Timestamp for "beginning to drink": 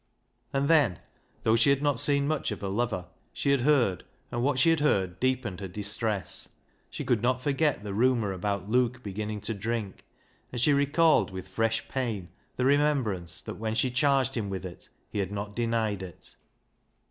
9.03-10.03